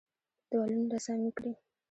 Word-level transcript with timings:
پر 0.03 0.47
دېوالونو 0.49 0.85
یې 0.87 0.91
رسامۍ 0.95 1.31
کړي. 1.37 1.51